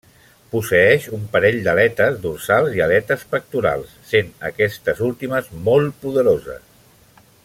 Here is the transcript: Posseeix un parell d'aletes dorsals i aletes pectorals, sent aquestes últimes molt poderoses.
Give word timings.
Posseeix 0.53 1.03
un 1.17 1.25
parell 1.35 1.57
d'aletes 1.67 2.17
dorsals 2.23 2.79
i 2.79 2.81
aletes 2.87 3.27
pectorals, 3.35 3.93
sent 4.13 4.33
aquestes 4.51 5.03
últimes 5.11 5.53
molt 5.69 6.01
poderoses. 6.07 6.65